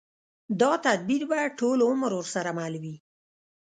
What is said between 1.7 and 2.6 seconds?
عمر ورسره